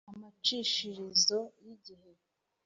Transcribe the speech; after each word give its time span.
Amacishirizo 0.11 1.37
y 1.63 1.67
igihe 1.75 2.09